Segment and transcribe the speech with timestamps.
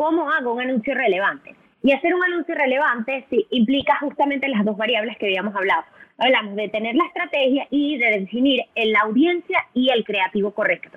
[0.00, 1.54] ¿cómo hago un anuncio relevante?
[1.82, 5.84] Y hacer un anuncio relevante sí, implica justamente las dos variables que habíamos hablado.
[6.16, 10.96] Hablamos de tener la estrategia y de definir la audiencia y el creativo correcto.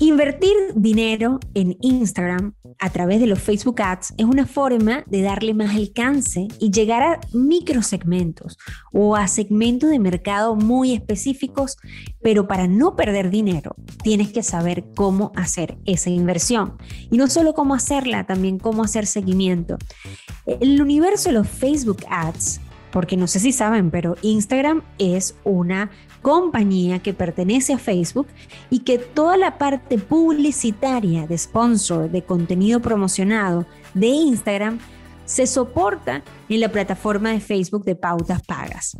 [0.00, 5.54] Invertir dinero en Instagram a través de los Facebook Ads es una forma de darle
[5.54, 8.58] más alcance y llegar a microsegmentos
[8.92, 11.76] o a segmentos de mercado muy específicos,
[12.20, 16.76] pero para no perder dinero tienes que saber cómo hacer esa inversión.
[17.10, 19.78] Y no solo cómo hacerla, también cómo hacer seguimiento.
[20.46, 22.60] El universo de los Facebook Ads
[22.96, 25.90] porque no sé si saben, pero Instagram es una
[26.22, 28.26] compañía que pertenece a Facebook
[28.70, 34.78] y que toda la parte publicitaria de sponsor, de contenido promocionado de Instagram,
[35.26, 38.96] se soporta en la plataforma de Facebook de pautas pagas.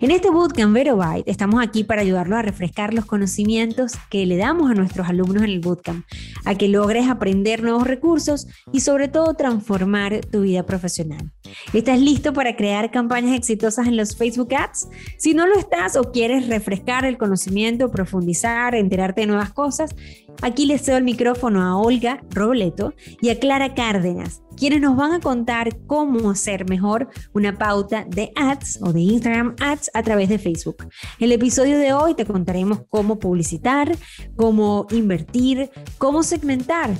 [0.00, 4.70] En este bootcamp Verobyte estamos aquí para ayudarlos a refrescar los conocimientos que le damos
[4.70, 6.04] a nuestros alumnos en el bootcamp,
[6.44, 11.32] a que logres aprender nuevos recursos y sobre todo transformar tu vida profesional.
[11.72, 14.88] ¿Estás listo para crear campañas exitosas en los Facebook Ads?
[15.18, 19.94] Si no lo estás o quieres refrescar el conocimiento, profundizar, enterarte de nuevas cosas,
[20.42, 25.12] aquí les cedo el micrófono a Olga Robleto y a Clara Cárdenas, quienes nos van
[25.12, 30.28] a contar cómo hacer mejor una pauta de ads o de Instagram ads a través
[30.28, 30.76] de Facebook.
[31.18, 33.96] En el episodio de hoy te contaremos cómo publicitar,
[34.36, 36.90] cómo invertir, cómo segmentar.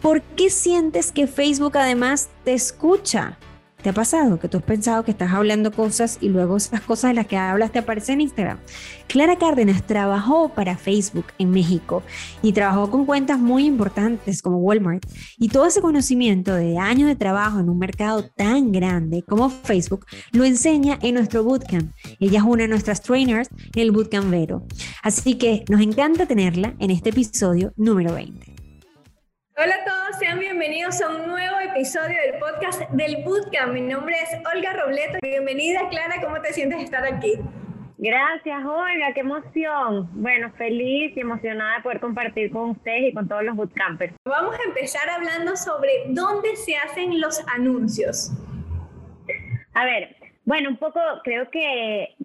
[0.00, 3.38] ¿Por qué sientes que Facebook además te escucha?
[3.82, 7.10] ¿Te ha pasado que tú has pensado que estás hablando cosas y luego esas cosas
[7.10, 8.58] de las que hablas te aparecen en Instagram?
[9.06, 12.02] Clara Cárdenas trabajó para Facebook en México
[12.42, 15.06] y trabajó con cuentas muy importantes como Walmart.
[15.38, 20.04] Y todo ese conocimiento de años de trabajo en un mercado tan grande como Facebook
[20.32, 21.90] lo enseña en nuestro bootcamp.
[22.18, 24.66] Ella es una de nuestras trainers en el Bootcamp Vero.
[25.02, 28.49] Así que nos encanta tenerla en este episodio número 20.
[29.62, 33.74] Hola a todos, sean bienvenidos a un nuevo episodio del podcast del Bootcamp.
[33.74, 35.18] Mi nombre es Olga Robleto.
[35.20, 37.34] Bienvenida, Clara, ¿cómo te sientes de estar aquí?
[37.98, 40.08] Gracias, Olga, qué emoción.
[40.14, 44.14] Bueno, feliz y emocionada de poder compartir con ustedes y con todos los bootcampers.
[44.24, 48.32] Vamos a empezar hablando sobre dónde se hacen los anuncios.
[49.74, 52.16] A ver, bueno, un poco, creo que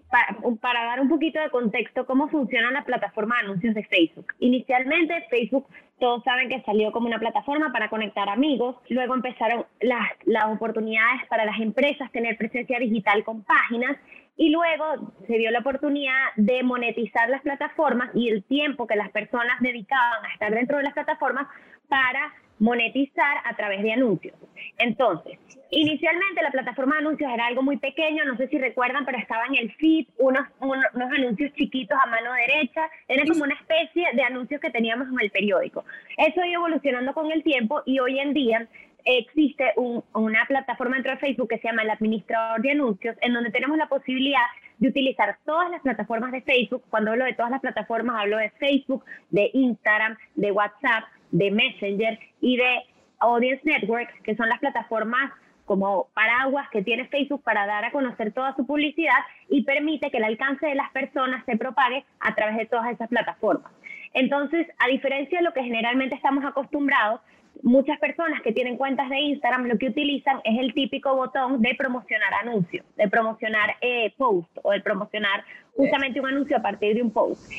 [0.60, 4.32] para, dar un poquito de contexto, cómo funciona la plataforma de anuncios de Facebook.
[4.40, 5.66] Inicialmente, Facebook
[5.98, 8.76] todos saben que salió como una plataforma para conectar amigos.
[8.88, 13.96] Luego empezaron las, las oportunidades para las empresas tener presencia digital con páginas.
[14.38, 19.10] Y luego se dio la oportunidad de monetizar las plataformas y el tiempo que las
[19.10, 21.46] personas dedicaban a estar dentro de las plataformas
[21.88, 24.34] para monetizar a través de anuncios.
[24.78, 25.38] Entonces,
[25.70, 29.44] inicialmente la plataforma de anuncios era algo muy pequeño, no sé si recuerdan, pero estaba
[29.46, 34.22] en el feed, unos, unos, anuncios chiquitos a mano derecha, era como una especie de
[34.22, 35.84] anuncios que teníamos en el periódico.
[36.16, 38.68] Eso ha ido evolucionando con el tiempo y hoy en día
[39.06, 43.50] existe una plataforma dentro de Facebook que se llama el administrador de anuncios, en donde
[43.50, 44.42] tenemos la posibilidad
[44.78, 46.82] de utilizar todas las plataformas de Facebook.
[46.90, 51.04] Cuando hablo de todas las plataformas, hablo de Facebook, de Instagram, de WhatsApp,
[51.38, 52.82] de Messenger y de
[53.18, 55.32] Audience Networks, que son las plataformas
[55.64, 60.18] como paraguas que tiene Facebook para dar a conocer toda su publicidad y permite que
[60.18, 63.72] el alcance de las personas se propague a través de todas esas plataformas.
[64.14, 67.20] Entonces, a diferencia de lo que generalmente estamos acostumbrados,
[67.62, 71.74] muchas personas que tienen cuentas de Instagram lo que utilizan es el típico botón de
[71.74, 75.44] promocionar anuncios, de promocionar eh, post o de promocionar
[75.74, 77.50] justamente un anuncio a partir de un post.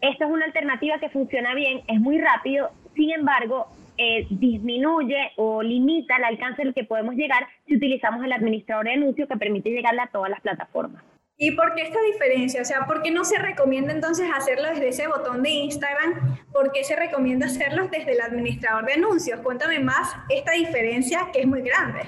[0.00, 5.62] Esto es una alternativa que funciona bien, es muy rápido sin embargo, eh, disminuye o
[5.62, 9.70] limita el alcance al que podemos llegar si utilizamos el administrador de anuncios que permite
[9.70, 11.04] llegarle a todas las plataformas.
[11.36, 12.62] ¿Y por qué esta diferencia?
[12.62, 16.38] O sea, ¿por qué no se recomienda entonces hacerlo desde ese botón de Instagram?
[16.52, 19.40] ¿Por qué se recomienda hacerlo desde el administrador de anuncios?
[19.40, 22.00] Cuéntame más esta diferencia que es muy grande.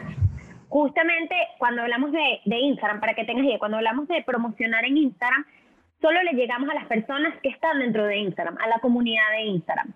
[0.69, 4.97] Justamente cuando hablamos de, de Instagram, para que tengas idea, cuando hablamos de promocionar en
[4.99, 5.45] Instagram,
[6.01, 9.43] solo le llegamos a las personas que están dentro de Instagram, a la comunidad de
[9.43, 9.95] Instagram.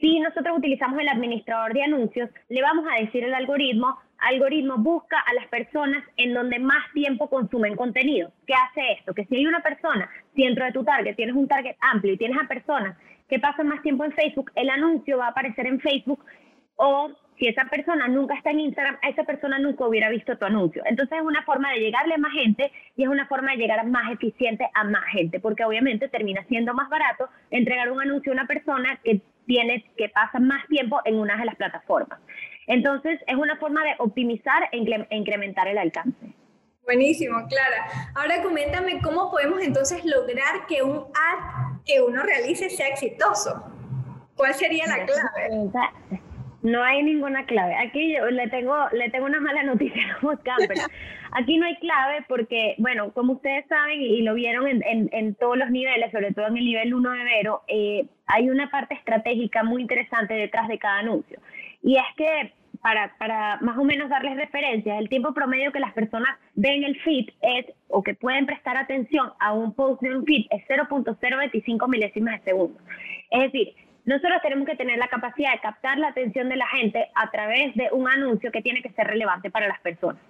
[0.00, 5.18] Si nosotros utilizamos el administrador de anuncios, le vamos a decir al algoritmo, algoritmo busca
[5.20, 8.32] a las personas en donde más tiempo consumen contenido.
[8.46, 9.12] ¿Qué hace esto?
[9.12, 12.38] Que si hay una persona, dentro de tu target tienes un target amplio y tienes
[12.42, 12.96] a personas
[13.28, 16.24] que pasan más tiempo en Facebook, el anuncio va a aparecer en Facebook
[16.76, 20.82] o si esa persona nunca está en Instagram, esa persona nunca hubiera visto tu anuncio.
[20.84, 23.84] Entonces es una forma de llegarle a más gente y es una forma de llegar
[23.86, 28.34] más eficiente a más gente, porque obviamente termina siendo más barato entregar un anuncio a
[28.34, 32.20] una persona que tienes que pasar más tiempo en una de las plataformas.
[32.68, 34.76] Entonces, es una forma de optimizar e
[35.10, 36.32] incrementar el alcance.
[36.84, 38.12] Buenísimo, Clara.
[38.14, 43.60] Ahora coméntame cómo podemos entonces lograr que un ad que uno realice sea exitoso.
[44.36, 45.90] ¿Cuál sería la clave?
[46.62, 47.74] No hay ninguna clave.
[47.76, 50.86] Aquí yo le tengo, le tengo una mala noticia a los campers.
[51.32, 55.56] Aquí no hay clave porque, bueno, como ustedes saben y lo vieron en, en, todos
[55.56, 59.62] los niveles, sobre todo en el nivel 1 de Vero, eh, hay una parte estratégica
[59.62, 61.38] muy interesante detrás de cada anuncio.
[61.82, 62.52] Y es que
[62.82, 66.98] para, para más o menos darles referencias, el tiempo promedio que las personas ven el
[67.00, 71.88] feed es, o que pueden prestar atención a un post de un feed, es 0.025
[71.88, 72.80] milésimas de segundo.
[73.30, 73.74] Es decir,
[74.10, 77.72] nosotros tenemos que tener la capacidad de captar la atención de la gente a través
[77.76, 80.20] de un anuncio que tiene que ser relevante para las personas.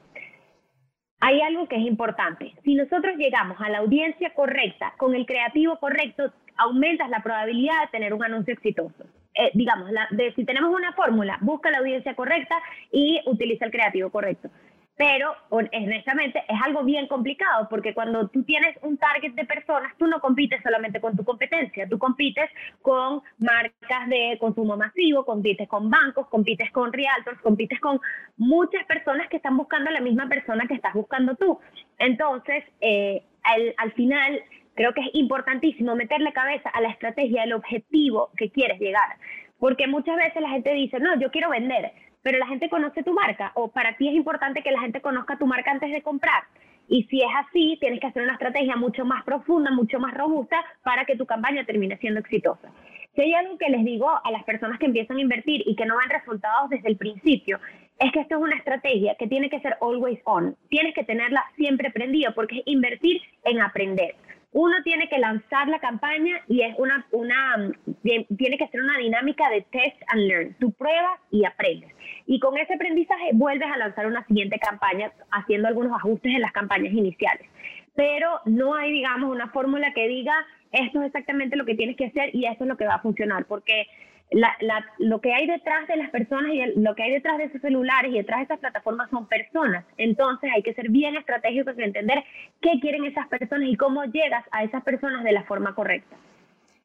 [1.21, 2.53] Hay algo que es importante.
[2.63, 7.91] Si nosotros llegamos a la audiencia correcta, con el creativo correcto, aumentas la probabilidad de
[7.91, 9.05] tener un anuncio exitoso.
[9.35, 12.57] Eh, digamos, de, si tenemos una fórmula, busca la audiencia correcta
[12.93, 14.51] y utiliza el creativo correcto
[14.97, 20.07] pero honestamente es algo bien complicado porque cuando tú tienes un target de personas, tú
[20.07, 22.51] no compites solamente con tu competencia, tú compites
[22.83, 27.99] con marcas de consumo masivo, compites con bancos, compites con realtors, compites con
[28.37, 31.59] muchas personas que están buscando la misma persona que estás buscando tú.
[31.99, 34.43] Entonces, eh, al, al final,
[34.75, 39.17] creo que es importantísimo meterle cabeza a la estrategia, al objetivo que quieres llegar.
[39.59, 43.13] Porque muchas veces la gente dice, no, yo quiero vender, pero la gente conoce tu
[43.13, 46.45] marca o para ti es importante que la gente conozca tu marca antes de comprar.
[46.89, 50.57] Y si es así, tienes que hacer una estrategia mucho más profunda, mucho más robusta
[50.83, 52.69] para que tu campaña termine siendo exitosa.
[53.15, 55.87] Si hay algo que les digo a las personas que empiezan a invertir y que
[55.87, 57.59] no ven resultados desde el principio,
[57.99, 60.57] es que esto es una estrategia que tiene que ser always on.
[60.69, 64.15] Tienes que tenerla siempre prendida porque es invertir en aprender
[64.53, 69.49] uno tiene que lanzar la campaña y es una, una, tiene que ser una dinámica
[69.49, 70.57] de test and learn.
[70.59, 71.91] Tú pruebas y aprendes.
[72.27, 76.53] Y con ese aprendizaje vuelves a lanzar una siguiente campaña haciendo algunos ajustes en las
[76.53, 77.49] campañas iniciales.
[77.95, 80.35] Pero no hay, digamos, una fórmula que diga
[80.73, 83.03] esto es exactamente lo que tienes que hacer y esto es lo que va a
[83.03, 83.87] funcionar, porque
[84.31, 87.45] la, la, lo que hay detrás de las personas y lo que hay detrás de
[87.45, 89.85] esos celulares y detrás de esas plataformas son personas.
[89.97, 92.23] Entonces hay que ser bien estratégicos y entender
[92.61, 96.17] qué quieren esas personas y cómo llegas a esas personas de la forma correcta.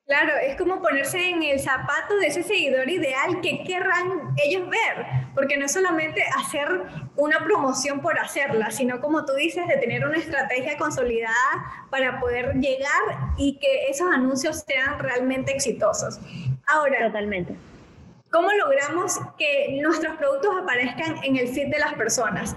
[0.07, 5.03] Claro, es como ponerse en el zapato de ese seguidor ideal que querrán ellos ver,
[5.33, 6.67] porque no es solamente hacer
[7.15, 11.33] una promoción por hacerla, sino como tú dices, de tener una estrategia consolidada
[11.89, 13.01] para poder llegar
[13.35, 16.19] y que esos anuncios sean realmente exitosos.
[16.67, 17.55] Ahora, totalmente.
[18.31, 22.55] ¿Cómo logramos que nuestros productos aparezcan en el feed de las personas?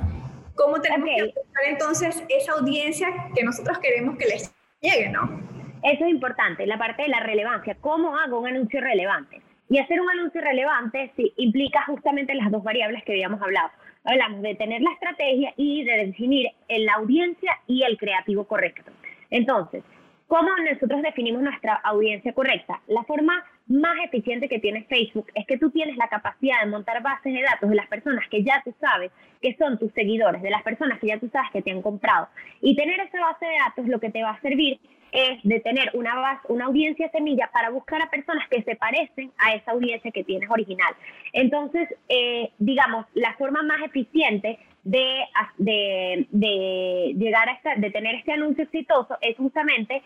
[0.56, 5.40] ¿Cómo tenemos que buscar entonces esa audiencia que nosotros queremos que les llegue, no?
[5.84, 7.76] Eso es importante, la parte de la relevancia.
[7.80, 9.40] ¿Cómo hago un anuncio relevante?
[9.70, 13.70] Y hacer un anuncio relevante sí, implica justamente las dos variables que habíamos hablado.
[14.04, 18.90] Hablamos de tener la estrategia y de definir la audiencia y el creativo correcto.
[19.30, 19.84] Entonces,
[20.26, 22.80] ¿cómo nosotros definimos nuestra audiencia correcta?
[22.88, 27.02] La forma más eficiente que tiene Facebook es que tú tienes la capacidad de montar
[27.02, 29.12] bases de datos de las personas que ya tú sabes
[29.42, 32.28] que son tus seguidores, de las personas que ya tú sabes que te han comprado.
[32.60, 34.80] Y tener esa base de datos lo que te va a servir
[35.12, 39.32] es de tener una, base, una audiencia semilla para buscar a personas que se parecen
[39.38, 40.94] a esa audiencia que tienes original.
[41.32, 45.24] Entonces, eh, digamos, la forma más eficiente de,
[45.58, 50.02] de, de llegar a esta, de tener este anuncio exitoso es justamente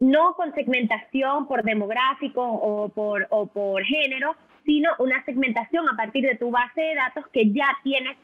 [0.00, 4.34] no con segmentación por demográfico o por, o por género,
[4.64, 8.16] sino una segmentación a partir de tu base de datos que ya tienes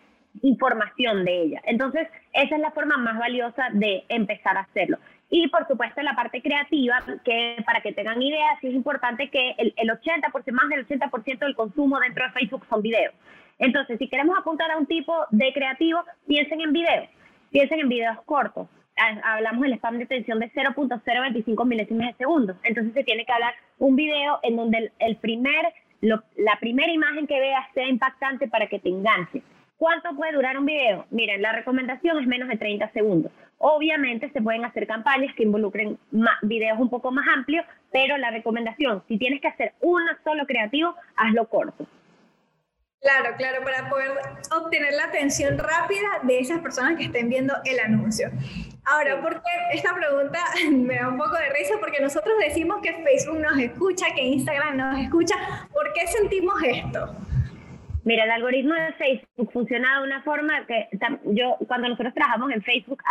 [0.42, 1.62] información de ella.
[1.64, 4.98] Entonces, esa es la forma más valiosa de empezar a hacerlo.
[5.28, 9.54] Y por supuesto la parte creativa, que para que tengan idea, sí es importante que
[9.58, 13.14] el, el 80%, más del 80% del consumo dentro de Facebook son videos.
[13.58, 17.08] Entonces, si queremos apuntar a un tipo de creativo, piensen en videos,
[17.50, 18.68] piensen en videos cortos.
[18.96, 22.56] Hablamos del spam de atención de 0.025 milésimas de segundo.
[22.62, 27.38] Entonces se tiene que hablar un video en donde el, primer, la primera imagen que
[27.38, 29.42] veas sea impactante para que te enganche.
[29.78, 31.04] ¿Cuánto puede durar un video?
[31.10, 33.30] Miren, la recomendación es menos de 30 segundos.
[33.58, 35.98] Obviamente se pueden hacer campañas que involucren
[36.42, 40.94] videos un poco más amplios, pero la recomendación, si tienes que hacer uno solo creativo,
[41.16, 41.86] hazlo corto.
[43.00, 44.10] Claro, claro, para poder
[44.58, 48.30] obtener la atención rápida de esas personas que estén viendo el anuncio.
[48.84, 49.40] Ahora, porque
[49.72, 50.38] esta pregunta
[50.70, 54.76] me da un poco de risa porque nosotros decimos que Facebook nos escucha, que Instagram
[54.76, 55.34] nos escucha.
[55.72, 57.14] ¿Por qué sentimos esto?
[58.04, 60.88] Mira, el algoritmo de Facebook funciona de una forma que
[61.24, 63.02] yo, cuando nosotros trabajamos en Facebook,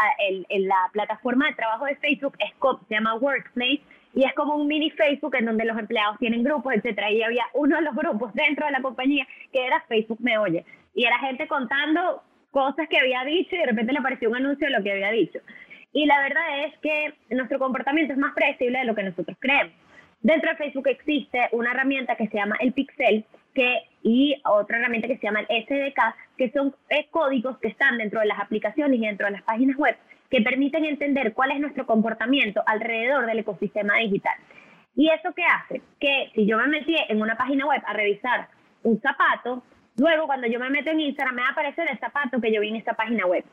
[0.50, 2.52] en la plataforma de trabajo de Facebook es,
[2.88, 3.82] se llama Workplace
[4.16, 7.12] y es como un mini Facebook en donde los empleados tienen grupos, etcétera.
[7.12, 10.66] Y había uno de los grupos dentro de la compañía que era Facebook Me Oye.
[10.96, 14.68] Y era gente contando cosas que había dicho y de repente le apareció un anuncio
[14.68, 15.40] de lo que había dicho.
[15.92, 19.74] Y la verdad es que nuestro comportamiento es más predecible de lo que nosotros creemos.
[20.22, 25.10] Dentro de Facebook existe una herramienta que se llama el Pixel, que, y otra herramienta
[25.10, 26.00] que se llama el SDK,
[26.38, 29.76] que son eh, códigos que están dentro de las aplicaciones y dentro de las páginas
[29.76, 29.98] web
[30.30, 34.36] que permiten entender cuál es nuestro comportamiento alrededor del ecosistema digital.
[34.96, 35.82] ¿Y eso qué hace?
[36.00, 38.48] Que si yo me metí en una página web a revisar
[38.84, 39.64] un zapato,
[39.98, 42.62] luego cuando yo me meto en Instagram me va a aparecer el zapato que yo
[42.62, 43.44] vi en esta página web.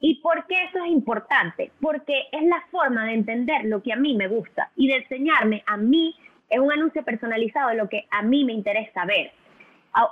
[0.00, 1.70] ¿Y por qué eso es importante?
[1.80, 5.62] Porque es la forma de entender lo que a mí me gusta y de enseñarme
[5.66, 6.14] a mí,
[6.48, 9.32] es un anuncio personalizado de lo que a mí me interesa ver.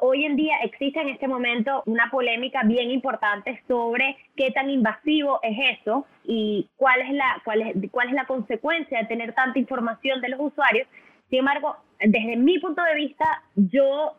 [0.00, 5.41] Hoy en día existe en este momento una polémica bien importante sobre qué tan invasivo
[5.43, 9.59] es eso y cuál es la, cuál es, cuál es la consecuencia de tener tanta
[9.59, 10.88] información de los usuarios.
[11.29, 14.14] Sin embargo, desde mi punto de vista, yo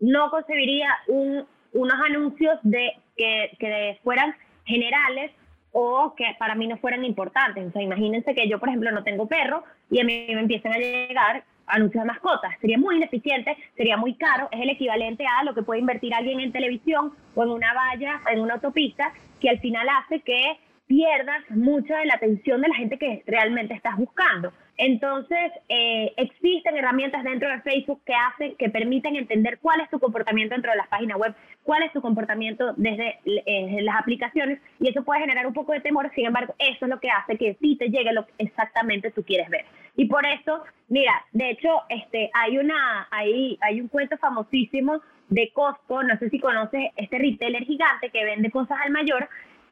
[0.00, 4.34] no concebiría un, unos anuncios de que, que fueran
[4.64, 5.30] generales
[5.72, 7.66] o que para mí no fueran importantes.
[7.66, 10.72] O sea, imagínense que yo, por ejemplo, no tengo perro y a mí me empiezan
[10.72, 12.52] a llegar anuncios de mascotas.
[12.60, 16.40] Sería muy ineficiente, sería muy caro, es el equivalente a lo que puede invertir alguien
[16.40, 21.42] en televisión o en una valla, en una autopista, que al final hace que pierdas
[21.50, 24.52] mucha de la atención de la gente que realmente estás buscando.
[24.78, 29.98] Entonces, eh, existen herramientas dentro de Facebook que hacen, que permiten entender cuál es tu
[29.98, 34.88] comportamiento dentro de las páginas web, cuál es tu comportamiento desde eh, las aplicaciones, y
[34.88, 37.56] eso puede generar un poco de temor, sin embargo, eso es lo que hace que
[37.60, 39.64] sí te llegue lo que exactamente tú quieres ver.
[39.96, 45.50] Y por eso, mira, de hecho, este, hay, una, hay, hay un cuento famosísimo de
[45.52, 49.28] Costco, no sé si conoces este retailer gigante que vende cosas al mayor,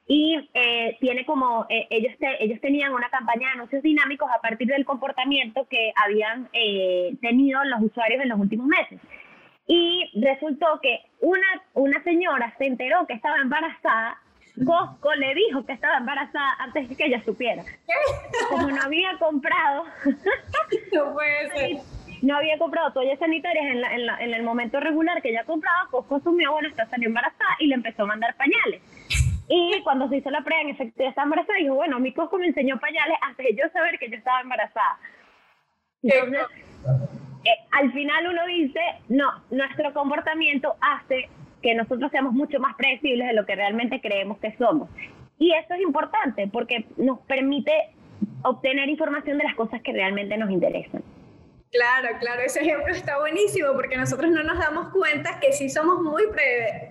[0.07, 4.69] y eh, tiene como, eh, ellos, ellos tenían una campaña de anuncios dinámicos a partir
[4.69, 9.01] del comportamiento que habían eh, tenido los usuarios en los últimos meses.
[9.67, 14.19] Y resultó que una, una señora se enteró que estaba embarazada,
[14.65, 17.65] Costco le dijo que estaba embarazada antes de que ella supiera.
[18.51, 19.85] Como no había comprado...
[20.93, 21.77] no puede ser.
[22.23, 26.17] No había comprado toallas sanitarias en, en, en el momento regular que ella compraba, Costco
[26.17, 28.81] asumió, bueno, está salió embarazada y le empezó a mandar pañales.
[29.49, 32.39] Y cuando se hizo la prueba, en efecto, ya estaba embarazada, dijo, bueno, mi Costco
[32.39, 34.99] me enseñó pañales antes de yo saber que yo estaba embarazada.
[36.03, 36.47] Entonces,
[37.45, 41.29] eh, al final uno dice, no, nuestro comportamiento hace
[41.65, 44.91] que nosotros seamos mucho más predecibles de lo que realmente creemos que somos.
[45.39, 47.73] Y eso es importante porque nos permite
[48.43, 51.03] obtener información de las cosas que realmente nos interesan.
[51.75, 56.01] Claro, claro, ese ejemplo está buenísimo porque nosotros no nos damos cuenta que sí somos
[56.03, 56.23] muy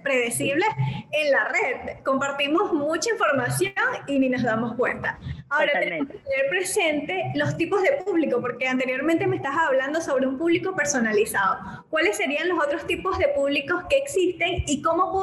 [0.03, 0.67] predecibles
[1.13, 2.03] en la red.
[2.03, 3.71] Compartimos mucha información
[4.07, 5.17] y ni nos damos cuenta.
[5.49, 10.27] Ahora tenemos que tener presente los tipos de público, porque anteriormente me estás hablando sobre
[10.27, 11.85] un público personalizado.
[11.89, 15.13] ¿Cuáles serían los otros tipos de públicos que existen y cómo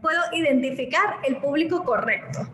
[0.00, 2.48] puedo identificar el público correcto?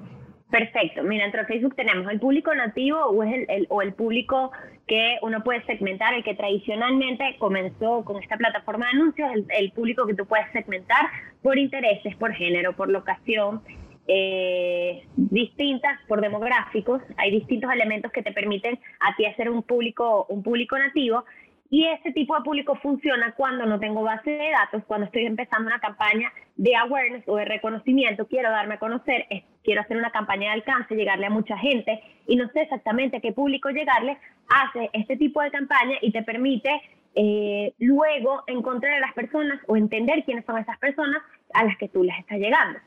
[0.51, 1.03] Perfecto.
[1.03, 4.51] Mira, dentro de Facebook tenemos el público nativo o, es el, o el público
[4.87, 10.07] que uno puede segmentar, el que tradicionalmente comenzó con esta plataforma de anuncios, el, público
[10.07, 11.07] que tú puedes segmentar
[11.43, 13.61] por intereses, por género, por locación,
[14.07, 17.03] eh, distintas por demográficos.
[17.19, 21.27] Hay distintos elementos que te permiten a ti hacer un público, un público nativo
[21.71, 25.67] y ese tipo de público funciona cuando no tengo base de datos, cuando estoy empezando
[25.67, 29.27] una campaña de awareness o de reconocimiento, quiero darme a conocer,
[29.63, 33.21] quiero hacer una campaña de alcance, llegarle a mucha gente y no sé exactamente a
[33.21, 34.17] qué público llegarle,
[34.49, 36.71] hace este tipo de campaña y te permite
[37.15, 41.23] eh, luego encontrar a las personas o entender quiénes son esas personas
[41.53, 42.79] a las que tú les estás llegando.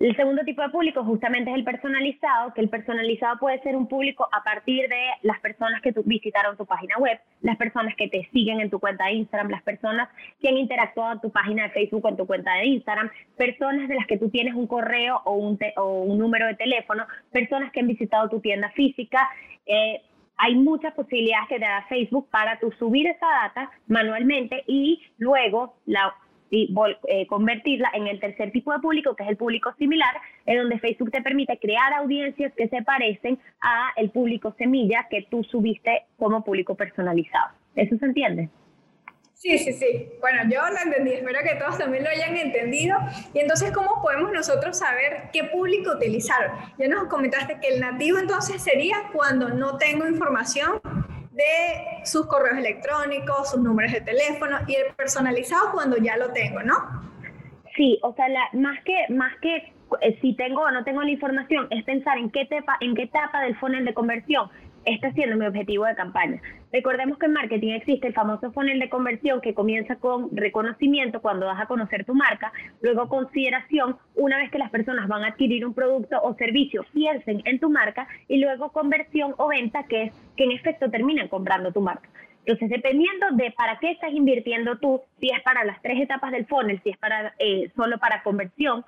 [0.00, 3.86] El segundo tipo de público justamente es el personalizado, que el personalizado puede ser un
[3.86, 8.26] público a partir de las personas que visitaron tu página web, las personas que te
[8.32, 10.08] siguen en tu cuenta de Instagram, las personas
[10.40, 13.90] que han interactuado en tu página de Facebook o en tu cuenta de Instagram, personas
[13.90, 17.70] de las que tú tienes un correo o un, o un número de teléfono, personas
[17.70, 19.28] que han visitado tu tienda física.
[19.66, 20.00] Eh,
[20.38, 25.74] hay muchas posibilidades que te da Facebook para tú subir esa data manualmente y luego
[25.84, 26.14] la
[26.50, 26.74] y
[27.08, 30.14] eh, convertirla en el tercer tipo de público, que es el público similar,
[30.46, 35.26] en donde Facebook te permite crear audiencias que se parecen a el público semilla que
[35.30, 37.52] tú subiste como público personalizado.
[37.76, 38.48] ¿Eso se entiende?
[39.40, 40.10] Sí, sí, sí.
[40.20, 42.98] Bueno, yo lo entendí, espero que todos también lo hayan entendido.
[43.32, 46.52] Y entonces, ¿cómo podemos nosotros saber qué público utilizar?
[46.78, 50.82] Ya nos comentaste que el nativo entonces sería cuando no tengo información
[51.40, 56.62] de sus correos electrónicos, sus números de teléfono y el personalizado cuando ya lo tengo,
[56.62, 56.74] ¿no?
[57.76, 61.66] Sí, o sea, más que más que eh, si tengo o no tengo la información,
[61.70, 64.50] es pensar en qué etapa, en qué etapa del funnel de conversión
[64.84, 66.40] está siendo mi objetivo de campaña.
[66.72, 71.46] Recordemos que en marketing existe el famoso funnel de conversión que comienza con reconocimiento cuando
[71.46, 75.66] vas a conocer tu marca, luego consideración una vez que las personas van a adquirir
[75.66, 80.12] un producto o servicio, piensen en tu marca y luego conversión o venta que es
[80.36, 82.08] que en efecto terminan comprando tu marca.
[82.46, 86.46] Entonces, dependiendo de para qué estás invirtiendo tú, si es para las tres etapas del
[86.46, 88.84] funnel, si es para eh, solo para conversión,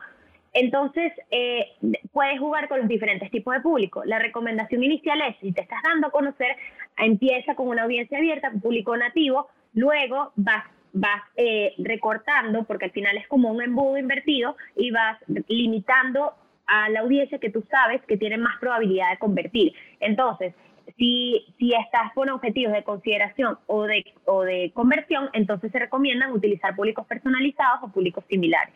[0.53, 1.67] entonces eh,
[2.13, 4.05] puedes jugar con los diferentes tipos de público.
[4.05, 6.57] La recomendación inicial es, si te estás dando a conocer,
[6.99, 13.17] empieza con una audiencia abierta, público nativo, luego vas vas eh, recortando, porque al final
[13.17, 15.19] es como un embudo invertido, y vas
[15.49, 16.35] limitando
[16.67, 19.73] a la audiencia que tú sabes que tiene más probabilidad de convertir.
[20.01, 20.55] Entonces,
[20.97, 26.33] si, si estás con objetivos de consideración o de, o de conversión, entonces se recomiendan
[26.33, 28.75] utilizar públicos personalizados o públicos similares.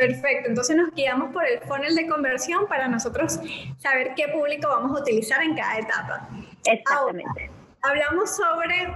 [0.00, 3.38] Perfecto, entonces nos guiamos por el funnel de conversión para nosotros
[3.76, 6.28] saber qué público vamos a utilizar en cada etapa.
[6.64, 7.50] Exactamente.
[7.82, 8.90] hablamos sobre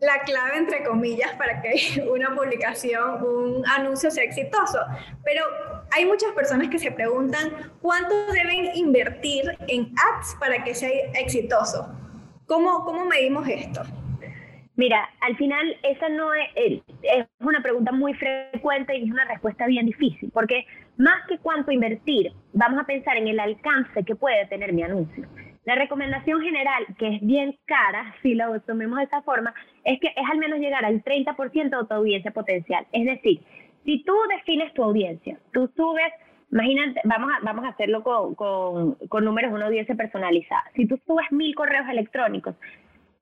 [0.00, 4.78] la clave, entre comillas, para que una publicación, un anuncio sea exitoso.
[5.22, 5.44] Pero
[5.90, 11.94] hay muchas personas que se preguntan cuánto deben invertir en ads para que sea exitoso.
[12.46, 13.82] ¿Cómo, cómo medimos esto?
[14.76, 19.66] Mira, al final esa no es, es una pregunta muy frecuente y es una respuesta
[19.66, 20.66] bien difícil, porque
[20.96, 25.28] más que cuánto invertir, vamos a pensar en el alcance que puede tener mi anuncio.
[25.64, 29.54] La recomendación general, que es bien cara, si lo tomemos de esa forma,
[29.84, 32.86] es que es al menos llegar al 30% de tu audiencia potencial.
[32.92, 33.40] Es decir,
[33.84, 36.12] si tú defines tu audiencia, tú subes,
[36.50, 40.64] imagínate, vamos a, vamos a hacerlo con, con, con números una audiencia personalizada.
[40.74, 42.56] Si tú subes mil correos electrónicos,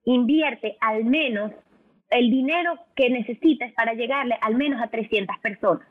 [0.04, 1.52] invierte al menos
[2.10, 5.86] el dinero que necesites para llegarle al menos a 300 personas.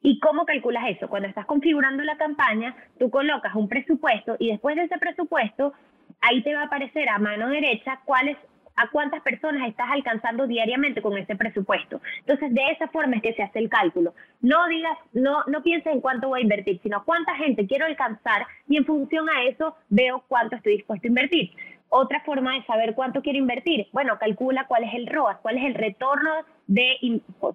[0.00, 1.08] ¿Y cómo calculas eso?
[1.08, 5.72] Cuando estás configurando la campaña, tú colocas un presupuesto y después de ese presupuesto,
[6.20, 8.36] ahí te va a aparecer a mano derecha cuáles
[8.78, 12.00] a cuántas personas estás alcanzando diariamente con ese presupuesto.
[12.20, 14.14] Entonces, de esa forma es que se hace el cálculo.
[14.40, 18.46] No digas, no, no pienses en cuánto voy a invertir, sino cuánta gente quiero alcanzar
[18.68, 21.50] y en función a eso veo cuánto estoy dispuesto a invertir.
[21.90, 25.64] Otra forma de saber cuánto quiero invertir, bueno, calcula cuál es el ROAS, cuál es
[25.64, 26.30] el retorno
[26.66, 26.98] de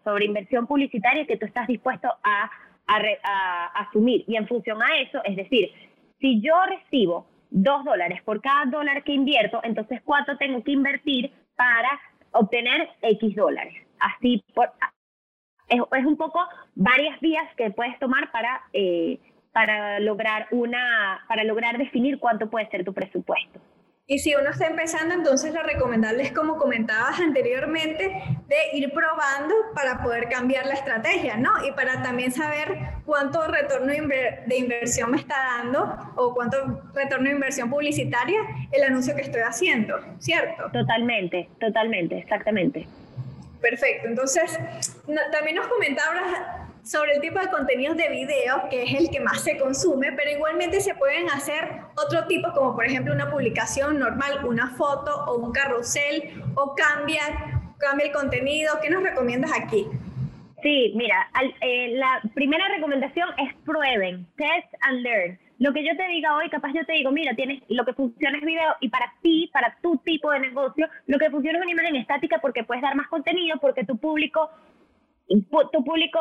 [0.04, 2.50] sobre inversión publicitaria que tú estás dispuesto a,
[3.76, 4.26] asumir.
[4.28, 5.72] Y en función a eso, es decir,
[6.20, 11.32] si yo recibo dos dólares por cada dólar que invierto, entonces cuánto tengo que invertir
[11.56, 12.00] para
[12.32, 13.74] obtener X dólares.
[14.00, 14.72] Así, por,
[15.70, 16.40] es, un poco
[16.76, 19.20] varias vías que puedes tomar para, eh,
[19.52, 23.60] para, lograr una, para lograr definir cuánto puede ser tu presupuesto.
[24.06, 28.04] Y si uno está empezando, entonces lo recomendable es, como comentabas anteriormente,
[28.48, 31.66] de ir probando para poder cambiar la estrategia, ¿no?
[31.66, 37.36] Y para también saber cuánto retorno de inversión me está dando o cuánto retorno de
[37.36, 38.42] inversión publicitaria
[38.74, 40.70] el anuncio que estoy haciendo, ¿cierto?
[40.74, 42.86] Totalmente, totalmente, exactamente.
[43.62, 44.10] Perfecto.
[44.10, 44.60] Entonces,
[45.32, 49.42] también nos comentabas sobre el tipo de contenidos de video, que es el que más
[49.42, 54.46] se consume, pero igualmente se pueden hacer otro tipo, como por ejemplo una publicación normal,
[54.46, 57.22] una foto o un carrusel, o cambia,
[57.78, 58.80] cambia el contenido.
[58.82, 59.88] ¿Qué nos recomiendas aquí?
[60.62, 61.30] Sí, mira,
[61.62, 65.40] eh, la primera recomendación es prueben, test and learn.
[65.60, 68.38] Lo que yo te diga hoy, capaz yo te digo, mira, tienes lo que funciona
[68.38, 71.72] es video y para ti, para tu tipo de negocio, lo que funciona es una
[71.72, 74.50] imagen estática porque puedes dar más contenido, porque tu público,
[75.28, 76.20] tu público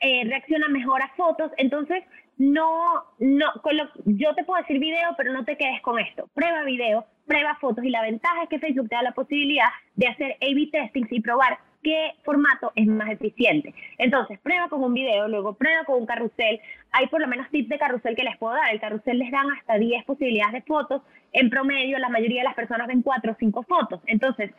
[0.00, 1.52] eh, reacciona mejor a fotos.
[1.56, 2.02] Entonces,
[2.36, 6.28] no, no, con lo, yo te puedo decir video, pero no te quedes con esto.
[6.34, 10.08] Prueba video, prueba fotos y la ventaja es que Facebook te da la posibilidad de
[10.08, 13.72] hacer A-B testing y probar qué formato es más eficiente.
[13.98, 16.60] Entonces, prueba con un video, luego prueba con un carrusel.
[16.90, 18.72] Hay por lo menos tips de carrusel que les puedo dar.
[18.72, 21.02] El carrusel les dan hasta 10 posibilidades de fotos.
[21.32, 24.00] En promedio, la mayoría de las personas ven 4 o 5 fotos.
[24.06, 24.50] Entonces,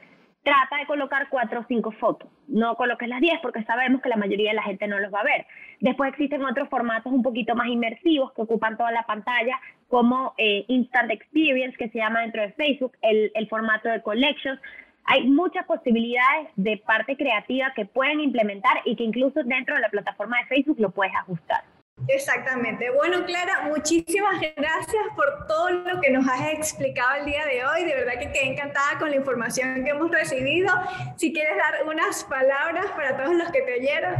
[0.45, 2.29] trata de colocar cuatro o cinco fotos.
[2.47, 5.21] No coloques las diez porque sabemos que la mayoría de la gente no los va
[5.21, 5.47] a ver.
[5.79, 10.63] Después existen otros formatos un poquito más inmersivos que ocupan toda la pantalla, como eh,
[10.67, 14.61] Instant Experience, que se llama dentro de Facebook, el, el formato de Collections.
[15.05, 19.89] Hay muchas posibilidades de parte creativa que pueden implementar y que incluso dentro de la
[19.89, 21.63] plataforma de Facebook lo puedes ajustar.
[22.07, 22.91] Exactamente.
[22.91, 27.85] Bueno, Clara, muchísimas gracias por todo lo que nos has explicado el día de hoy.
[27.85, 30.73] De verdad que quedé encantada con la información que hemos recibido.
[31.15, 34.15] Si quieres dar unas palabras para todos los que te oyeron.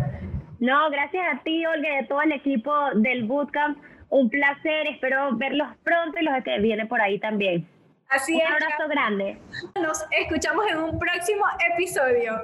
[0.59, 3.77] No, gracias a ti, Olga, y a todo el equipo del Bootcamp.
[4.09, 4.87] Un placer.
[4.87, 7.67] Espero verlos pronto y los que vienen por ahí también.
[8.09, 8.47] Así un es.
[8.47, 9.37] Un abrazo grande.
[9.81, 12.41] Nos escuchamos en un próximo episodio.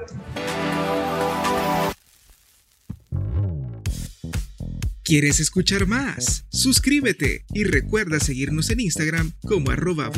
[5.11, 6.45] ¿Quieres escuchar más?
[6.47, 10.09] Suscríbete y recuerda seguirnos en Instagram como arroba.